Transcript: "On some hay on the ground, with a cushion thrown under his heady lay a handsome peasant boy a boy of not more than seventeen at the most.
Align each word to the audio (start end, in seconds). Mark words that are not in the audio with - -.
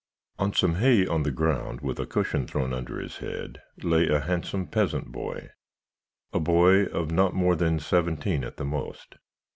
"On 0.39 0.51
some 0.51 0.77
hay 0.77 1.05
on 1.05 1.21
the 1.21 1.29
ground, 1.29 1.81
with 1.81 1.99
a 1.99 2.07
cushion 2.07 2.47
thrown 2.47 2.73
under 2.73 2.99
his 2.99 3.17
heady 3.19 3.59
lay 3.83 4.07
a 4.07 4.21
handsome 4.21 4.65
peasant 4.65 5.11
boy 5.11 5.49
a 6.33 6.39
boy 6.39 6.85
of 6.85 7.11
not 7.11 7.35
more 7.35 7.55
than 7.55 7.77
seventeen 7.77 8.43
at 8.43 8.57
the 8.57 8.65
most. 8.65 9.17